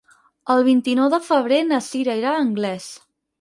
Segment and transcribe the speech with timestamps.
[0.53, 2.89] El vint-i-nou de febrer na Cira irà a Anglès.